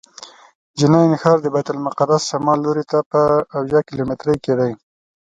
[0.79, 3.19] جنین ښار د بیت المقدس شمال لوري ته په
[3.57, 4.71] اویا کیلومترۍ کې دی.